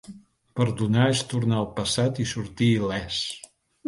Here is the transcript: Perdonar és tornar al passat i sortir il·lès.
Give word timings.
Perdonar 0.59 1.03
és 1.15 1.19
tornar 1.33 1.59
al 1.63 1.67
passat 1.79 2.21
i 2.23 2.25
sortir 2.31 2.71
il·lès. 2.79 3.19